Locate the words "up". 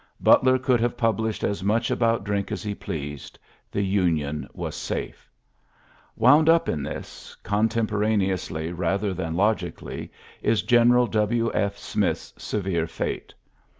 6.49-6.67